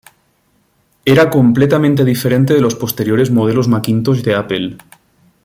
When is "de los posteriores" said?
2.55-3.29